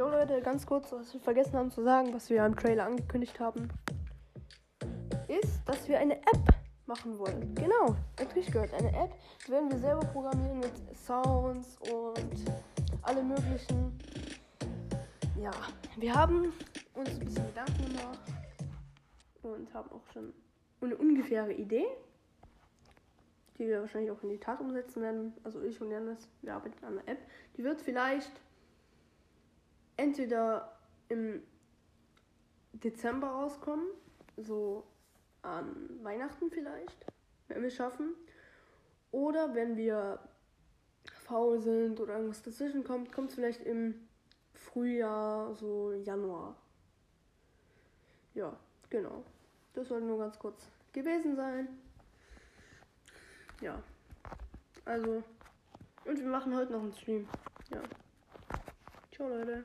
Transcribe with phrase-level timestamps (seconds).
[0.00, 3.38] Jo Leute, ganz kurz, was wir vergessen haben zu sagen, was wir im Trailer angekündigt
[3.38, 3.68] haben,
[5.28, 6.54] ist, dass wir eine App
[6.86, 7.54] machen wollen.
[7.54, 9.12] Genau, natürlich gehört eine App.
[9.46, 12.50] Die werden wir selber programmieren mit Sounds und
[13.02, 13.92] alle möglichen.
[15.38, 15.50] Ja,
[15.98, 16.50] wir haben
[16.94, 18.20] uns ein bisschen Gedanken gemacht
[19.42, 20.32] und haben auch schon
[20.80, 21.84] eine ungefähre Idee,
[23.58, 25.34] die wir wahrscheinlich auch in die Tat umsetzen werden.
[25.44, 27.18] Also ich und Janis, wir arbeiten an einer App.
[27.58, 28.32] Die wird vielleicht
[30.00, 30.76] entweder
[31.08, 31.42] im
[32.72, 33.86] Dezember rauskommen,
[34.36, 34.84] so
[35.42, 37.06] an Weihnachten vielleicht,
[37.48, 38.14] wenn wir es schaffen.
[39.12, 40.20] Oder wenn wir
[41.24, 44.08] faul sind oder irgendwas dazwischen kommt, kommt es vielleicht im
[44.54, 46.56] Frühjahr, so Januar.
[48.34, 48.56] Ja,
[48.88, 49.24] genau.
[49.74, 51.68] Das sollte nur ganz kurz gewesen sein.
[53.60, 53.82] Ja.
[54.84, 55.22] Also.
[56.06, 57.28] Und wir machen heute noch einen Stream.
[57.70, 57.82] Ja.
[59.12, 59.64] Ciao, Leute.